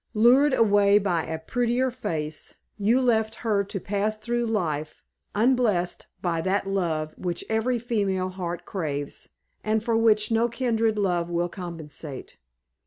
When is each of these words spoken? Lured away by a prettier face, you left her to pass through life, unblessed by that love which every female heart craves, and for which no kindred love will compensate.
Lured 0.15 0.55
away 0.55 0.97
by 0.97 1.25
a 1.25 1.37
prettier 1.37 1.91
face, 1.91 2.55
you 2.79 2.99
left 2.99 3.35
her 3.45 3.63
to 3.65 3.79
pass 3.79 4.17
through 4.17 4.47
life, 4.47 5.03
unblessed 5.35 6.07
by 6.23 6.41
that 6.41 6.65
love 6.67 7.13
which 7.19 7.45
every 7.47 7.77
female 7.77 8.29
heart 8.29 8.65
craves, 8.65 9.29
and 9.63 9.83
for 9.83 9.95
which 9.95 10.31
no 10.31 10.49
kindred 10.49 10.97
love 10.97 11.29
will 11.29 11.49
compensate. 11.49 12.37